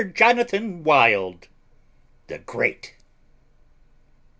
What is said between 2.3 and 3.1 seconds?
GREAT.